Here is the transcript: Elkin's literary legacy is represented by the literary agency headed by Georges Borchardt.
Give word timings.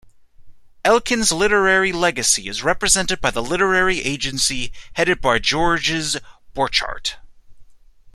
Elkin's 0.83 1.31
literary 1.31 1.91
legacy 1.91 2.47
is 2.47 2.63
represented 2.63 3.21
by 3.21 3.29
the 3.29 3.43
literary 3.43 3.99
agency 4.01 4.71
headed 4.93 5.21
by 5.21 5.37
Georges 5.37 6.17
Borchardt. 6.55 7.17